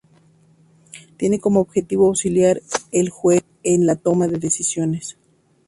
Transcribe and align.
Tiene 1.17 1.39
como 1.39 1.59
objetivo 1.59 2.07
auxiliar 2.07 2.59
al 2.91 3.09
juez 3.11 3.43
en 3.61 3.85
la 3.85 3.95
toma 3.97 4.27
de 4.27 4.39
decisiones. 4.39 5.15